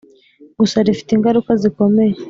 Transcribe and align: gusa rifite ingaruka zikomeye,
gusa 0.59 0.77
rifite 0.87 1.11
ingaruka 1.13 1.51
zikomeye, 1.61 2.15